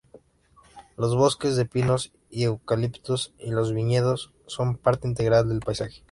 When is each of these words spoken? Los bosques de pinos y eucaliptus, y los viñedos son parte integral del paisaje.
Los 0.97 1.15
bosques 1.15 1.55
de 1.57 1.65
pinos 1.67 2.11
y 2.31 2.45
eucaliptus, 2.45 3.35
y 3.37 3.51
los 3.51 3.71
viñedos 3.71 4.33
son 4.47 4.75
parte 4.75 5.07
integral 5.07 5.47
del 5.47 5.59
paisaje. 5.59 5.99